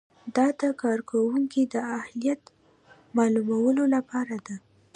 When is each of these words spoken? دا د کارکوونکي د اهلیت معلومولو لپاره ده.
دا 0.35 0.47
د 0.61 0.61
کارکوونکي 0.83 1.61
د 1.73 1.75
اهلیت 1.97 2.41
معلومولو 3.17 3.83
لپاره 3.95 4.35
ده. 4.47 4.55